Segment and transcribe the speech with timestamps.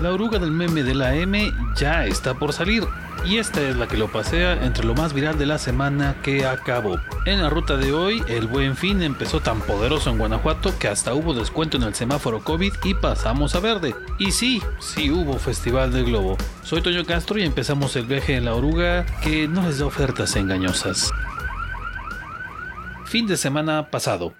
[0.00, 2.84] La oruga del meme de la M ya está por salir
[3.24, 6.44] y esta es la que lo pasea entre lo más viral de la semana que
[6.44, 6.98] acabó.
[7.24, 11.14] En la ruta de hoy, el buen fin empezó tan poderoso en Guanajuato que hasta
[11.14, 13.94] hubo descuento en el semáforo COVID y pasamos a verde.
[14.18, 16.36] Y sí, sí hubo Festival del Globo.
[16.64, 20.36] Soy Toño Castro y empezamos el viaje en la oruga que no les da ofertas
[20.36, 21.10] engañosas.
[23.06, 24.34] Fin de semana pasado.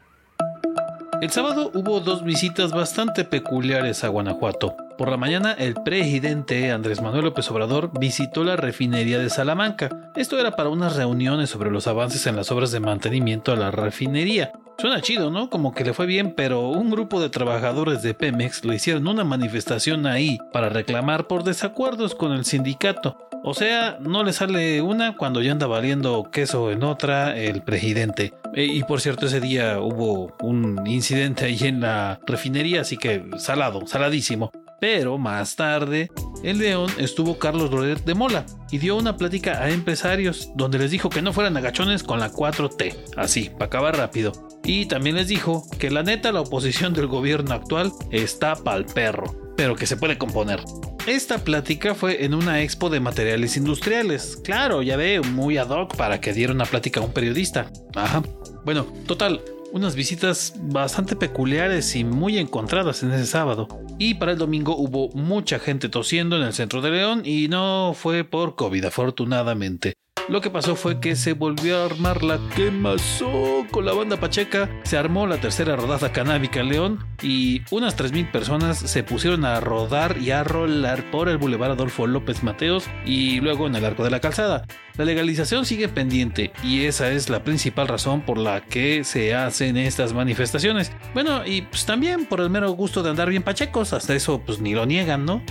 [1.23, 4.77] El sábado hubo dos visitas bastante peculiares a Guanajuato.
[4.97, 10.13] Por la mañana, el presidente Andrés Manuel López Obrador visitó la refinería de Salamanca.
[10.15, 13.73] Esto era para unas reuniones sobre los avances en las obras de mantenimiento a la
[13.73, 14.53] refinería.
[14.79, 15.51] Suena chido, ¿no?
[15.51, 19.25] Como que le fue bien, pero un grupo de trabajadores de Pemex le hicieron una
[19.25, 23.17] manifestación ahí para reclamar por desacuerdos con el sindicato.
[23.43, 28.33] O sea, no le sale una cuando ya anda valiendo queso en otra el presidente.
[28.55, 33.25] E, y por cierto, ese día hubo un incidente ahí en la refinería, así que
[33.39, 34.53] salado, saladísimo.
[34.85, 36.11] Pero más tarde,
[36.43, 40.91] en León estuvo Carlos Loret de Mola y dio una plática a empresarios donde les
[40.91, 44.33] dijo que no fueran agachones con la 4T, así, para acabar rápido.
[44.63, 49.55] Y también les dijo que la neta la oposición del gobierno actual está pa'l perro,
[49.57, 50.63] pero que se puede componer.
[51.07, 54.39] Esta plática fue en una expo de materiales industriales.
[54.45, 57.71] Claro, ya ve, muy ad hoc para que diera una plática a un periodista.
[57.95, 58.23] Ajá.
[58.67, 59.41] Bueno, total,
[59.75, 63.67] unas visitas bastante peculiares y muy encontradas en ese sábado.
[63.99, 67.93] Y para el domingo hubo mucha gente tosiendo en el centro de León y no
[67.93, 69.95] fue por COVID, afortunadamente.
[70.27, 74.71] Lo que pasó fue que se volvió a armar la quemazón con la banda Pacheca,
[74.85, 80.17] se armó la tercera rodada canábica León y unas 3.000 personas se pusieron a rodar
[80.17, 84.11] y a rolar por el Boulevard Adolfo López Mateos y luego en el Arco de
[84.11, 84.65] la Calzada.
[84.97, 89.77] La legalización sigue pendiente y esa es la principal razón por la que se hacen
[89.77, 90.91] estas manifestaciones.
[91.13, 94.59] Bueno, y pues también por el mero gusto de andar bien pachecos, hasta eso pues
[94.59, 95.43] ni lo niegan, ¿no?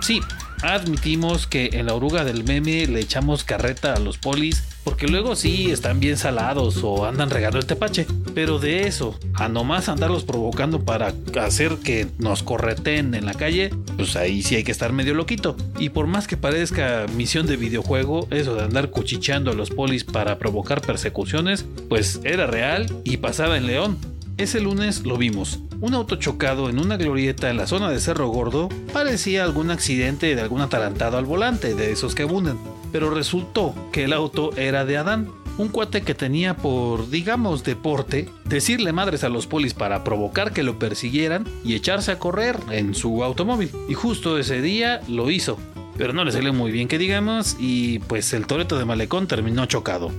[0.00, 0.20] Sí,
[0.62, 5.34] admitimos que en la oruga del meme le echamos carreta a los polis porque luego
[5.34, 8.06] sí están bien salados o andan regando el tepache.
[8.36, 13.70] Pero de eso, a nomás andarlos provocando para hacer que nos correten en la calle,
[13.96, 15.56] pues ahí sí hay que estar medio loquito.
[15.80, 20.04] Y por más que parezca misión de videojuego, eso de andar cuchicheando a los polis
[20.04, 23.98] para provocar persecuciones, pues era real y pasaba en León.
[24.36, 25.58] Ese lunes lo vimos.
[25.78, 30.34] Un auto chocado en una glorieta en la zona de Cerro Gordo parecía algún accidente
[30.34, 32.58] de algún atarantado al volante, de esos que abundan.
[32.92, 35.28] Pero resultó que el auto era de Adán,
[35.58, 40.62] un cuate que tenía por, digamos, deporte, decirle madres a los polis para provocar que
[40.62, 43.70] lo persiguieran y echarse a correr en su automóvil.
[43.86, 45.58] Y justo ese día lo hizo.
[45.98, 49.66] Pero no le salió muy bien que digamos y pues el Toreto de Malecón terminó
[49.66, 50.10] chocado.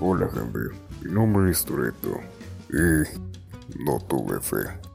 [0.00, 0.58] Hola, gente.
[1.02, 2.20] Mi nombre es Toreto.
[2.70, 4.88] Y no tuve fe.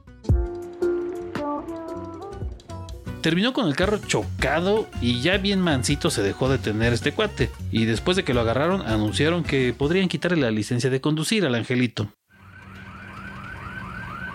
[3.23, 7.49] Terminó con el carro chocado y ya bien mansito se dejó de tener este cuate.
[7.71, 11.55] Y después de que lo agarraron, anunciaron que podrían quitarle la licencia de conducir al
[11.55, 12.09] angelito.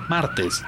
[0.08, 0.62] Martes.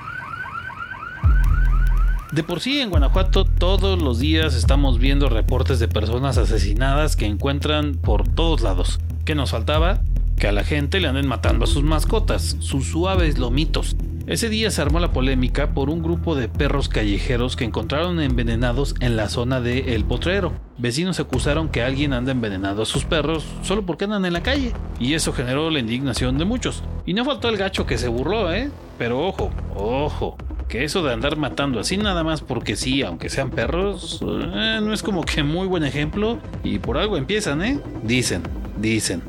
[2.31, 7.25] De por sí en Guanajuato todos los días estamos viendo reportes de personas asesinadas que
[7.25, 9.01] encuentran por todos lados.
[9.25, 10.03] ¿Qué nos faltaba?
[10.41, 13.95] que a la gente le anden matando a sus mascotas, sus suaves lomitos.
[14.31, 18.95] Ese día se armó la polémica por un grupo de perros callejeros que encontraron envenenados
[19.01, 20.53] en la zona de El Potrero.
[20.79, 24.73] Vecinos acusaron que alguien anda envenenado a sus perros solo porque andan en la calle,
[25.01, 26.85] y eso generó la indignación de muchos.
[27.07, 28.71] Y no faltó el gacho que se burló, ¿eh?
[28.99, 30.37] Pero ojo, ojo,
[30.69, 34.93] que eso de andar matando así nada más porque sí, aunque sean perros, eh, no
[34.93, 37.81] es como que muy buen ejemplo, y por algo empiezan, ¿eh?
[38.05, 38.45] Dicen,
[38.79, 39.25] dicen.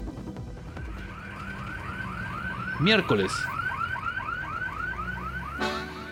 [2.79, 3.31] Miércoles.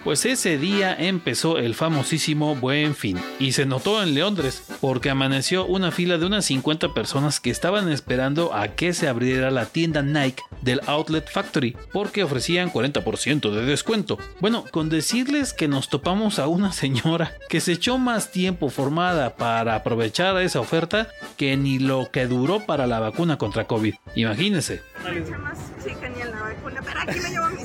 [0.09, 5.67] Pues ese día empezó el famosísimo Buen Fin y se notó en Londres porque amaneció
[5.67, 10.01] una fila de unas 50 personas que estaban esperando a que se abriera la tienda
[10.01, 14.17] Nike del Outlet Factory porque ofrecían 40% de descuento.
[14.39, 19.35] Bueno, con decirles que nos topamos a una señora que se echó más tiempo formada
[19.35, 23.93] para aprovechar esa oferta que ni lo que duró para la vacuna contra COVID.
[24.15, 24.81] Imagínense.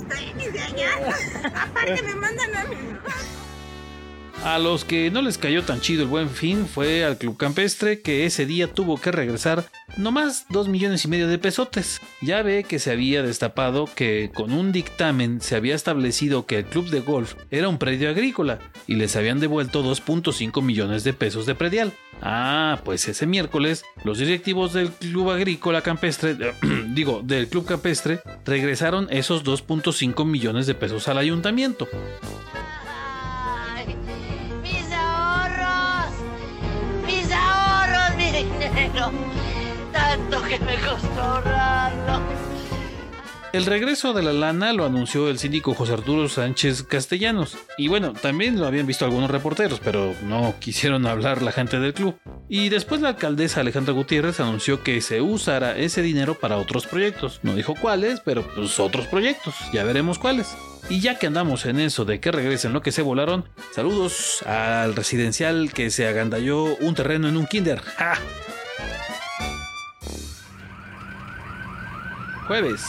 [0.05, 0.91] Mis tenis de allá.
[1.55, 2.77] Aparte me mandan a mi
[4.43, 8.01] A los que no les cayó tan chido el buen fin fue al Club Campestre
[8.01, 9.65] que ese día tuvo que regresar
[9.97, 12.01] nomás dos millones y medio de pesotes.
[12.21, 16.65] Ya ve que se había destapado que con un dictamen se había establecido que el
[16.65, 21.47] club de golf era un predio agrícola y les habían devuelto 2.5 millones de pesos
[21.47, 21.93] de predial.
[22.23, 26.37] Ah, pues ese miércoles los directivos del club agrícola campestre,
[26.95, 31.89] digo, del club campestre, regresaron esos 2.5 millones de pesos al ayuntamiento.
[39.93, 42.44] Tanto que me costó ahorrarlo.
[43.55, 47.57] El regreso de la lana lo anunció el síndico José Arturo Sánchez Castellanos.
[47.79, 51.95] Y bueno, también lo habían visto algunos reporteros, pero no quisieron hablar la gente del
[51.95, 52.17] club.
[52.49, 57.39] Y después la alcaldesa Alejandra Gutiérrez anunció que se usará ese dinero para otros proyectos.
[57.45, 59.55] No dijo cuáles, pero pues otros proyectos.
[59.73, 60.57] Ya veremos cuáles.
[60.91, 64.97] Y ya que andamos en eso de que regresen lo que se volaron, saludos al
[64.97, 67.81] residencial que se agandalló un terreno en un kinder.
[67.99, 68.19] ¡Ja!
[72.49, 72.83] Jueves.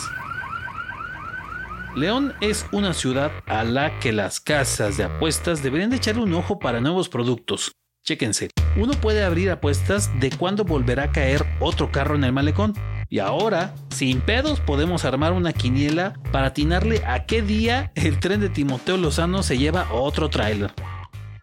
[1.95, 6.33] León es una ciudad a la que las casas de apuestas deberían de echarle un
[6.33, 7.71] ojo para nuevos productos.
[8.03, 12.73] Chéquense, uno puede abrir apuestas de cuándo volverá a caer otro carro en el malecón.
[13.07, 18.41] Y ahora, sin pedos, podemos armar una quiniela para atinarle a qué día el tren
[18.41, 20.73] de Timoteo Lozano se lleva otro tráiler.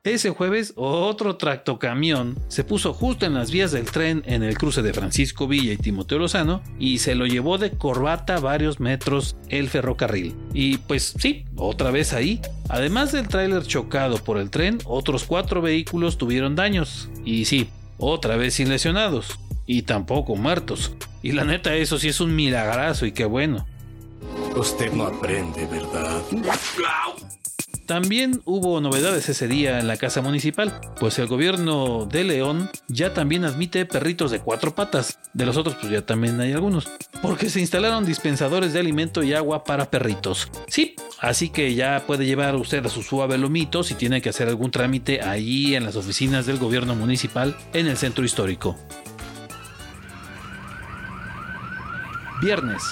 [0.04, 4.82] Ese jueves, otro tractocamión se puso justo en las vías del tren en el cruce
[4.82, 9.68] de Francisco Villa y Timoteo Lozano y se lo llevó de corbata varios metros el
[9.68, 10.34] ferrocarril.
[10.52, 12.40] Y pues sí, otra vez ahí.
[12.68, 17.08] Además del tráiler chocado por el tren, otros cuatro vehículos tuvieron daños.
[17.24, 19.38] Y sí, otra vez sin lesionados.
[19.66, 20.96] Y tampoco muertos.
[21.22, 23.68] Y la neta, eso sí es un milagrazo y qué bueno.
[24.56, 26.22] Usted no aprende, ¿verdad?
[27.92, 33.12] También hubo novedades ese día en la Casa Municipal, pues el gobierno de León ya
[33.12, 35.18] también admite perritos de cuatro patas.
[35.34, 36.88] De los otros, pues ya también hay algunos.
[37.20, 40.50] Porque se instalaron dispensadores de alimento y agua para perritos.
[40.68, 44.48] Sí, así que ya puede llevar usted a su suave lomito si tiene que hacer
[44.48, 48.74] algún trámite allí en las oficinas del gobierno municipal en el centro histórico.
[52.40, 52.82] Viernes.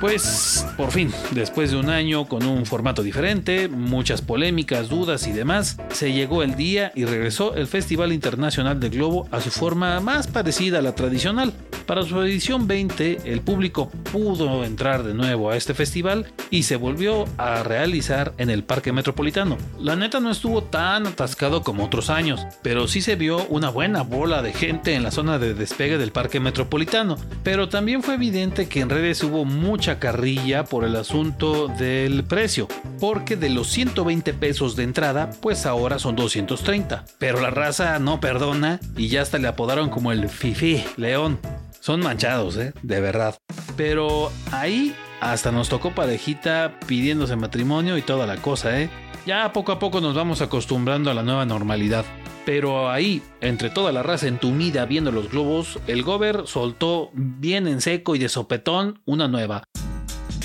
[0.00, 5.32] Pues por fin, después de un año con un formato diferente, muchas polémicas, dudas y
[5.32, 10.00] demás, se llegó el día y regresó el Festival Internacional del Globo a su forma
[10.00, 11.52] más parecida a la tradicional.
[11.84, 16.76] Para su edición 20, el público pudo entrar de nuevo a este festival y se
[16.76, 19.58] volvió a realizar en el Parque Metropolitano.
[19.78, 24.02] La neta no estuvo tan atascado como otros años, pero sí se vio una buena
[24.02, 27.16] bola de gente en la zona de despegue del Parque Metropolitano.
[27.42, 32.68] Pero también fue evidente que en redes hubo mucha carrilla por el asunto del precio,
[33.00, 37.04] porque de los 120 pesos de entrada, pues ahora son 230.
[37.18, 41.38] Pero la raza no perdona y ya hasta le apodaron como el Fifi León.
[41.80, 42.72] Son manchados, ¿eh?
[42.82, 43.36] De verdad.
[43.76, 48.90] Pero ahí hasta nos tocó parejita pidiéndose matrimonio y toda la cosa, ¿eh?
[49.26, 52.04] Ya poco a poco nos vamos acostumbrando a la nueva normalidad.
[52.46, 57.80] Pero ahí, entre toda la raza entumida viendo los globos, el Gober soltó bien en
[57.80, 59.64] seco y de sopetón una nueva.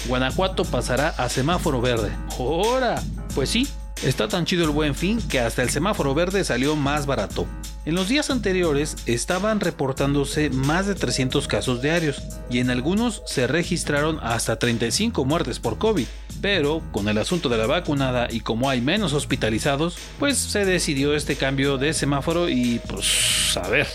[0.08, 2.12] Guanajuato pasará a semáforo verde.
[2.38, 3.02] ¡Hora!
[3.34, 3.68] Pues sí,
[4.04, 7.48] está tan chido el buen fin que hasta el semáforo verde salió más barato.
[7.86, 13.46] En los días anteriores estaban reportándose más de 300 casos diarios y en algunos se
[13.46, 16.08] registraron hasta 35 muertes por COVID.
[16.42, 21.16] Pero con el asunto de la vacunada y como hay menos hospitalizados, pues se decidió
[21.16, 23.88] este cambio de semáforo y pues a ver,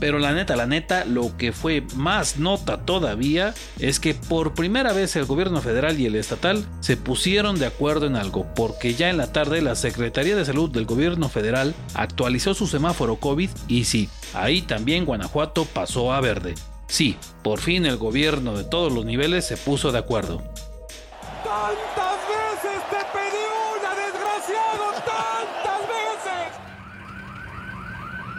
[0.00, 4.92] pero la neta, la neta, lo que fue más nota todavía es que por primera
[4.92, 9.10] vez el gobierno federal y el estatal se pusieron de acuerdo en algo, porque ya
[9.10, 13.84] en la tarde la Secretaría de Salud del gobierno federal actualizó su semáforo COVID y
[13.84, 16.54] sí, ahí también Guanajuato pasó a verde.
[16.86, 20.38] Sí, por fin el gobierno de todos los niveles se puso de acuerdo.
[21.42, 24.92] ¡Tantas veces te pedí una, desgraciado!
[25.04, 26.52] ¡Tantas veces!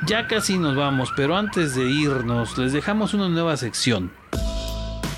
[0.07, 4.13] Ya casi nos vamos, pero antes de irnos les dejamos una nueva sección.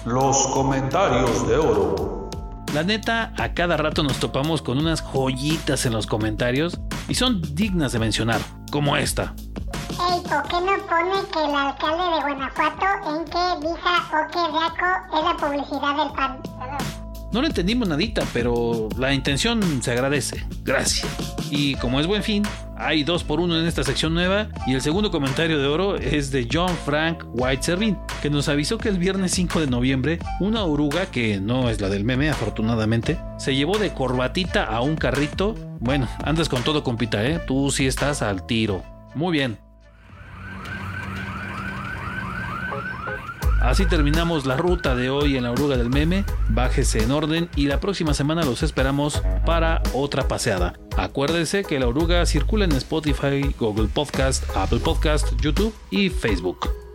[0.05, 2.29] Los comentarios de oro.
[2.73, 6.79] La neta, a cada rato nos topamos con unas joyitas en los comentarios
[7.09, 8.39] y son dignas de mencionar,
[8.71, 9.33] como esta.
[9.89, 14.51] Ey, ¿por qué no pone que el alcalde de Guanajuato en que Vija o que
[14.51, 16.39] Riaco es la publicidad del PAN?
[17.33, 20.47] No lo entendimos nadita, pero la intención se agradece.
[20.63, 21.07] Gracias.
[21.51, 22.43] Y como es buen fin,
[22.79, 26.31] Hay dos por uno en esta sección nueva y el segundo comentario de oro es
[26.31, 30.63] de John Frank White Servin, que nos avisó que el viernes 5 de noviembre una
[30.63, 35.55] oruga, que no es la del meme afortunadamente, se llevó de corbatita a un carrito.
[35.79, 37.39] Bueno, andas con todo compita, ¿eh?
[37.47, 38.83] Tú sí estás al tiro.
[39.15, 39.66] Muy bien.
[43.67, 46.23] Así terminamos la ruta de hoy en la oruga del meme.
[46.47, 50.79] Bájese en orden y la próxima semana los esperamos para otra paseada.
[50.95, 56.86] Acuérdese que la oruga circula en Spotify, Google Podcast, Apple Podcast, YouTube y Facebook.